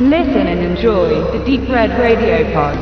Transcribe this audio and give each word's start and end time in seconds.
Listen 0.00 0.46
and 0.46 0.60
enjoy 0.60 1.08
the 1.32 1.44
Deep 1.44 1.68
Red 1.68 1.90
Radio 1.98 2.44
Pod. 2.52 2.78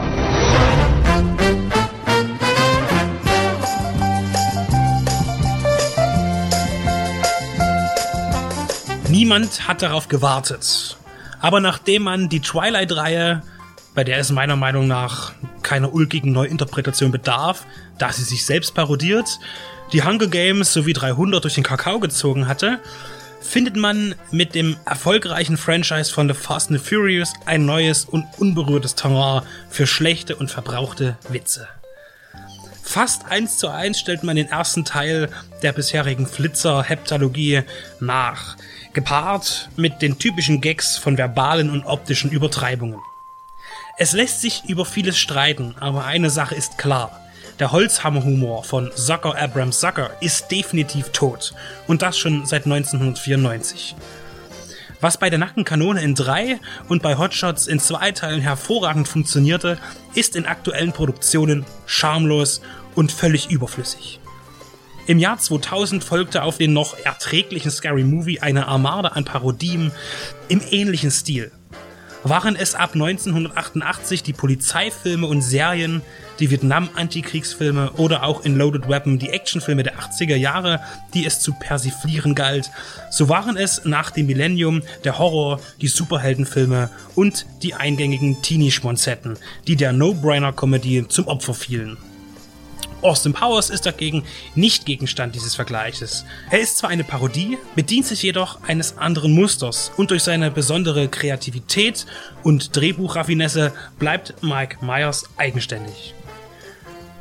Niemand 9.09 9.67
hat 9.67 9.81
darauf 9.81 10.09
gewartet. 10.09 10.99
Aber 11.41 11.61
nachdem 11.61 12.03
man 12.03 12.29
die 12.29 12.41
Twilight-Reihe, 12.41 13.43
bei 13.95 14.05
der 14.05 14.19
es 14.19 14.31
meiner 14.31 14.57
Meinung 14.57 14.87
nach 14.87 15.33
keiner 15.63 15.95
ulkigen 15.95 16.33
Neuinterpretation 16.33 17.13
bedarf, 17.13 17.65
da 17.97 18.13
sie 18.13 18.25
sich 18.25 18.45
selbst 18.45 18.75
parodiert, 18.75 19.39
die 19.95 20.03
Hunger 20.03 20.27
Games 20.27 20.71
sowie 20.71 20.93
300 20.93 21.43
durch 21.43 21.55
den 21.55 21.65
Kakao 21.65 21.99
gezogen 21.99 22.47
hatte, 22.47 22.79
findet 23.47 23.77
man 23.77 24.15
mit 24.31 24.55
dem 24.55 24.77
erfolgreichen 24.85 25.57
Franchise 25.57 26.13
von 26.13 26.29
The 26.29 26.35
Fast 26.35 26.71
and 26.71 26.81
the 26.81 26.87
Furious 26.87 27.33
ein 27.47 27.65
neues 27.65 28.05
und 28.05 28.27
unberührtes 28.39 28.95
Terrain 28.95 29.43
für 29.71 29.87
schlechte 29.87 30.37
und 30.37 30.51
verbrauchte 30.51 31.17
Witze. 31.29 31.69
Fast 32.83 33.27
eins 33.27 33.59
zu 33.59 33.69
eins 33.69 33.99
stellt 33.99 34.23
man 34.23 34.37
den 34.37 34.49
ersten 34.49 34.85
Teil 34.85 35.29
der 35.63 35.73
bisherigen 35.73 36.27
Flitzer-Heptalogie 36.27 37.63
nach, 38.01 38.57
gepaart 38.93 39.71
mit 39.77 40.03
den 40.03 40.19
typischen 40.19 40.61
Gags 40.61 40.97
von 40.97 41.19
verbalen 41.19 41.71
und 41.71 41.85
optischen 41.85 42.31
Übertreibungen. 42.31 43.01
Es 43.99 44.13
lässt 44.13 44.41
sich 44.41 44.65
über 44.67 44.85
vieles 44.85 45.19
streiten, 45.19 45.75
aber 45.81 46.05
eine 46.05 46.31
Sache 46.31 46.55
ist 46.55 46.79
klar. 46.79 47.26
Der 47.59 47.73
Holzhammerhumor 47.73 48.65
von 48.65 48.91
Zucker 48.95 49.35
Abrams 49.39 49.81
Zucker 49.81 50.11
ist 50.21 50.51
definitiv 50.51 51.09
tot. 51.09 51.55
Und 51.87 52.03
das 52.03 52.19
schon 52.19 52.45
seit 52.45 52.67
1994. 52.67 53.97
Was 55.01 55.17
bei 55.17 55.31
der 55.31 55.39
Nackenkanone 55.39 56.03
in 56.03 56.15
drei 56.15 56.61
und 56.89 57.03
bei 57.03 57.17
Hotshots 57.17 57.67
in 57.67 57.81
zwei 57.81 58.13
Teilen 58.13 58.43
hervorragend 58.43 59.09
funktionierte, 59.09 59.79
ist 60.15 60.37
in 60.37 60.45
aktuellen 60.45 60.93
Produktionen 60.93 61.65
schamlos 61.87 62.61
und 62.95 63.11
völlig 63.11 63.51
überflüssig. 63.51 64.21
Im 65.07 65.19
Jahr 65.19 65.39
2000 65.39 66.05
folgte 66.05 66.43
auf 66.43 66.59
den 66.59 66.75
noch 66.75 66.99
erträglichen 66.99 67.71
Scary 67.71 68.05
Movie 68.05 68.41
eine 68.41 68.69
Armada 68.69 69.11
an 69.11 69.25
Parodien 69.25 69.93
im 70.49 70.61
ähnlichen 70.71 71.11
Stil 71.11 71.53
waren 72.29 72.57
es 72.57 72.75
ab 72.75 72.95
1988 72.95 74.23
die 74.23 74.33
Polizeifilme 74.33 75.27
und 75.27 75.43
Serien, 75.43 76.03
die 76.39 76.51
Vietnam-Antikriegsfilme 76.51 77.93
oder 77.93 78.23
auch 78.23 78.45
in 78.45 78.57
Loaded 78.57 78.89
Weapon 78.89 79.19
die 79.19 79.31
Actionfilme 79.31 79.83
der 79.83 79.99
80er 79.99 80.37
Jahre, 80.37 80.81
die 81.15 81.27
es 81.27 81.41
zu 81.41 81.53
persiflieren 81.53 82.35
galt. 82.35 82.71
So 83.11 83.29
waren 83.29 83.57
es 83.57 83.85
nach 83.85 84.11
dem 84.11 84.27
Millennium 84.27 84.83
der 85.05 85.19
Horror, 85.19 85.61
die 85.81 85.89
Superheldenfilme 85.89 86.91
und 87.15 87.47
die 87.63 87.75
eingängigen 87.75 88.43
Teenie-Schmonzetten, 88.43 89.39
die 89.67 89.77
der 89.77 89.93
No-Brainer-Comedy 89.93 91.07
zum 91.09 91.27
Opfer 91.29 91.55
fielen. 91.55 91.97
Austin 93.07 93.33
Powers 93.33 93.71
ist 93.71 93.87
dagegen 93.87 94.25
nicht 94.57 94.85
Gegenstand 94.85 95.35
dieses 95.37 95.55
Vergleiches. 95.55 96.25
Er 96.51 96.59
ist 96.59 96.79
zwar 96.79 96.91
eine 96.91 97.05
Parodie, 97.05 97.57
bedient 97.77 98.07
sich 98.07 98.23
jedoch 98.23 98.63
eines 98.65 98.99
anderen 98.99 99.33
Musters 99.33 99.93
und 99.97 100.11
durch 100.11 100.25
seine 100.25 100.51
besondere 100.51 101.07
Kreativität 101.07 102.05
und 102.43 102.75
Drehbuchraffinesse 102.75 103.73
bleibt 104.01 104.43
Mike 104.43 104.85
Myers 104.85 105.25
eigenständig. 105.37 106.16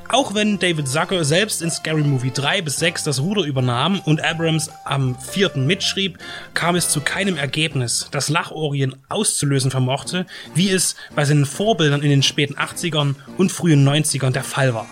Auch 0.10 0.36
wenn 0.36 0.60
David 0.60 0.88
Zucker 0.88 1.26
selbst 1.26 1.62
in 1.62 1.72
Scary 1.72 2.04
Movie 2.04 2.32
3 2.32 2.62
bis 2.62 2.78
6 2.78 3.04
das 3.04 3.20
Ruder 3.20 3.44
übernahm 3.44 4.00
und 4.02 4.24
Abrams 4.24 4.70
am 4.84 5.18
vierten 5.20 5.66
mitschrieb, 5.66 6.20
kam 6.54 6.76
es 6.76 6.90
zu 6.90 7.02
keinem 7.02 7.38
Ergebnis, 7.38 8.08
das 8.12 8.30
Lachorien 8.30 8.96
auszulösen 9.10 9.72
vermochte, 9.72 10.26
wie 10.54 10.70
es 10.70 10.96
bei 11.16 11.26
seinen 11.26 11.46
Vorbildern 11.46 12.04
in 12.04 12.10
den 12.10 12.24
späten 12.24 12.56
80ern 12.56 13.16
und 13.38 13.52
frühen 13.52 13.88
90ern 13.88 14.32
der 14.32 14.44
Fall 14.44 14.74
war. 14.74 14.88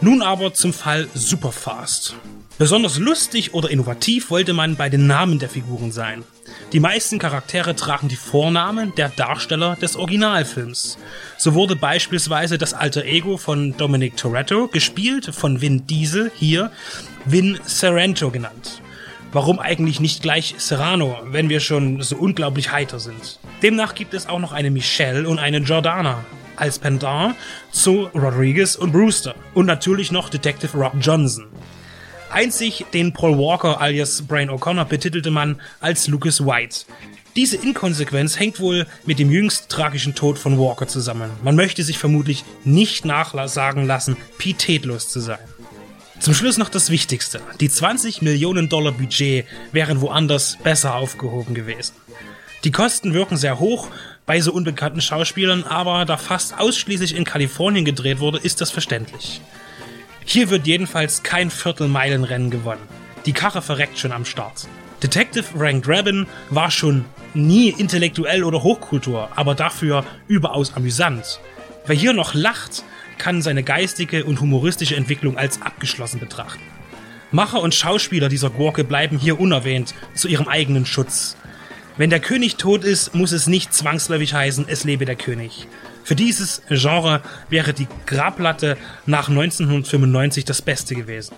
Nun 0.00 0.20
aber 0.20 0.52
zum 0.52 0.72
Fall 0.72 1.08
Superfast. 1.14 2.14
Besonders 2.58 2.98
lustig 2.98 3.54
oder 3.54 3.70
innovativ 3.70 4.30
wollte 4.30 4.52
man 4.52 4.76
bei 4.76 4.88
den 4.88 5.06
Namen 5.06 5.38
der 5.38 5.48
Figuren 5.48 5.90
sein. 5.90 6.24
Die 6.72 6.80
meisten 6.80 7.18
Charaktere 7.18 7.76
tragen 7.76 8.08
die 8.08 8.16
Vornamen 8.16 8.94
der 8.94 9.10
Darsteller 9.10 9.76
des 9.76 9.94
Originalfilms. 9.94 10.96
So 11.36 11.52
wurde 11.52 11.76
beispielsweise 11.76 12.56
das 12.56 12.72
alter 12.72 13.04
Ego 13.04 13.36
von 13.36 13.76
Dominic 13.76 14.16
Toretto, 14.16 14.68
gespielt 14.68 15.34
von 15.34 15.60
Vin 15.60 15.86
Diesel, 15.86 16.32
hier 16.34 16.70
Vin 17.26 17.60
Sorrento 17.66 18.30
genannt. 18.30 18.80
Warum 19.32 19.58
eigentlich 19.58 20.00
nicht 20.00 20.22
gleich 20.22 20.54
Serrano, 20.56 21.18
wenn 21.26 21.50
wir 21.50 21.60
schon 21.60 22.00
so 22.00 22.16
unglaublich 22.16 22.72
heiter 22.72 22.98
sind? 22.98 23.38
Demnach 23.62 23.94
gibt 23.94 24.14
es 24.14 24.26
auch 24.26 24.38
noch 24.38 24.52
eine 24.52 24.70
Michelle 24.70 25.28
und 25.28 25.38
eine 25.38 25.58
Jordana, 25.58 26.24
als 26.56 26.78
Pendant 26.78 27.34
zu 27.70 28.08
Rodriguez 28.14 28.76
und 28.76 28.92
Brewster 28.92 29.34
und 29.52 29.66
natürlich 29.66 30.10
noch 30.10 30.30
Detective 30.30 30.74
Rob 30.78 30.94
Johnson. 31.00 31.48
Einzig 32.32 32.86
den 32.94 33.12
Paul 33.12 33.36
Walker 33.36 33.78
alias 33.78 34.22
Brian 34.22 34.48
O'Connor 34.48 34.86
betitelte 34.86 35.30
man 35.30 35.60
als 35.80 36.08
Lucas 36.08 36.44
White. 36.44 36.86
Diese 37.36 37.56
Inkonsequenz 37.56 38.38
hängt 38.38 38.58
wohl 38.58 38.86
mit 39.04 39.18
dem 39.18 39.30
jüngst 39.30 39.68
tragischen 39.68 40.14
Tod 40.14 40.38
von 40.38 40.58
Walker 40.58 40.88
zusammen. 40.88 41.30
Man 41.42 41.56
möchte 41.56 41.82
sich 41.82 41.98
vermutlich 41.98 42.44
nicht 42.64 43.04
nachsagen 43.04 43.86
lassen, 43.86 44.16
pietätlos 44.38 45.10
zu 45.10 45.20
sein. 45.20 45.40
Zum 46.20 46.32
Schluss 46.32 46.56
noch 46.56 46.70
das 46.70 46.88
Wichtigste. 46.88 47.42
Die 47.60 47.68
20 47.68 48.22
Millionen 48.22 48.70
Dollar 48.70 48.92
Budget 48.92 49.44
wären 49.72 50.00
woanders 50.00 50.56
besser 50.64 50.94
aufgehoben 50.94 51.54
gewesen. 51.54 51.94
Die 52.64 52.70
Kosten 52.72 53.12
wirken 53.12 53.36
sehr 53.36 53.58
hoch 53.58 53.88
bei 54.24 54.40
so 54.40 54.54
unbekannten 54.54 55.02
Schauspielern, 55.02 55.64
aber 55.64 56.06
da 56.06 56.16
fast 56.16 56.58
ausschließlich 56.58 57.14
in 57.14 57.24
Kalifornien 57.24 57.84
gedreht 57.84 58.20
wurde, 58.20 58.38
ist 58.38 58.62
das 58.62 58.70
verständlich. 58.70 59.42
Hier 60.24 60.50
wird 60.50 60.66
jedenfalls 60.66 61.22
kein 61.22 61.50
Viertelmeilenrennen 61.50 62.50
gewonnen. 62.50 62.86
Die 63.26 63.32
Karre 63.32 63.62
verreckt 63.62 63.98
schon 63.98 64.12
am 64.12 64.24
Start. 64.24 64.66
Detective 65.02 65.42
Frank 65.42 65.84
Drabin 65.84 66.26
war 66.50 66.70
schon 66.70 67.04
nie 67.34 67.70
intellektuell 67.70 68.44
oder 68.44 68.62
Hochkultur, 68.62 69.28
aber 69.34 69.54
dafür 69.54 70.04
überaus 70.28 70.74
amüsant. 70.74 71.40
Wer 71.86 71.96
hier 71.96 72.12
noch 72.12 72.34
lacht, 72.34 72.84
kann 73.18 73.42
seine 73.42 73.62
geistige 73.62 74.24
und 74.24 74.40
humoristische 74.40 74.96
Entwicklung 74.96 75.36
als 75.36 75.60
abgeschlossen 75.62 76.20
betrachten. 76.20 76.62
Macher 77.32 77.60
und 77.60 77.74
Schauspieler 77.74 78.28
dieser 78.28 78.50
Gurke 78.50 78.84
bleiben 78.84 79.18
hier 79.18 79.40
unerwähnt 79.40 79.94
zu 80.14 80.28
ihrem 80.28 80.48
eigenen 80.48 80.86
Schutz. 80.86 81.36
Wenn 81.96 82.10
der 82.10 82.20
König 82.20 82.56
tot 82.56 82.84
ist, 82.84 83.14
muss 83.14 83.32
es 83.32 83.46
nicht 83.46 83.74
zwangsläufig 83.74 84.34
heißen, 84.34 84.66
es 84.68 84.84
lebe 84.84 85.04
der 85.04 85.16
König. 85.16 85.66
Für 86.04 86.16
dieses 86.16 86.62
Genre 86.68 87.22
wäre 87.48 87.72
die 87.72 87.86
Grabplatte 88.06 88.76
nach 89.06 89.28
1995 89.28 90.44
das 90.44 90.62
Beste 90.62 90.94
gewesen. 90.94 91.34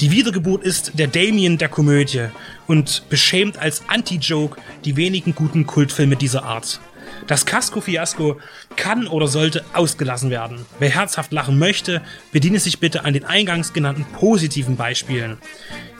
Die 0.00 0.10
Wiedergeburt 0.10 0.64
ist 0.64 0.92
der 0.94 1.08
Damien 1.08 1.58
der 1.58 1.68
Komödie 1.68 2.28
und 2.66 3.02
beschämt 3.10 3.58
als 3.58 3.82
Anti-Joke 3.88 4.58
die 4.84 4.96
wenigen 4.96 5.34
guten 5.34 5.66
Kultfilme 5.66 6.16
dieser 6.16 6.44
Art. 6.44 6.80
Das 7.26 7.44
Casco-Fiasko 7.44 8.38
kann 8.76 9.06
oder 9.06 9.26
sollte 9.26 9.64
ausgelassen 9.74 10.30
werden. 10.30 10.64
Wer 10.78 10.90
herzhaft 10.90 11.32
lachen 11.32 11.58
möchte, 11.58 12.00
bediene 12.32 12.60
sich 12.60 12.80
bitte 12.80 13.04
an 13.04 13.12
den 13.12 13.24
eingangs 13.24 13.72
genannten 13.72 14.04
positiven 14.04 14.76
Beispielen. 14.76 15.38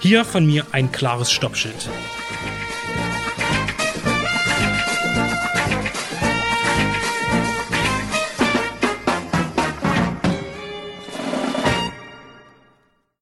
Hier 0.01 0.25
von 0.25 0.47
mir 0.47 0.67
ein 0.73 0.93
klares 0.93 1.31
Stoppschild. 1.31 1.91